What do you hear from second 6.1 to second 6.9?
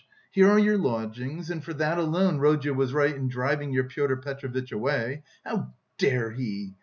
he!